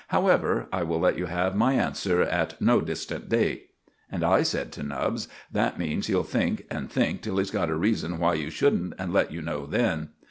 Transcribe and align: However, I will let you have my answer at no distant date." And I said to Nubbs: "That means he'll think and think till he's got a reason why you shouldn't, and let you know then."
However, 0.07 0.67
I 0.73 0.81
will 0.81 0.99
let 0.99 1.15
you 1.19 1.27
have 1.27 1.55
my 1.55 1.75
answer 1.75 2.23
at 2.23 2.59
no 2.59 2.81
distant 2.81 3.29
date." 3.29 3.69
And 4.11 4.23
I 4.23 4.41
said 4.41 4.71
to 4.71 4.81
Nubbs: 4.81 5.27
"That 5.51 5.77
means 5.77 6.07
he'll 6.07 6.23
think 6.23 6.65
and 6.71 6.91
think 6.91 7.21
till 7.21 7.37
he's 7.37 7.51
got 7.51 7.69
a 7.69 7.75
reason 7.75 8.17
why 8.17 8.33
you 8.33 8.49
shouldn't, 8.49 8.95
and 8.97 9.13
let 9.13 9.31
you 9.31 9.43
know 9.43 9.67
then." 9.67 10.09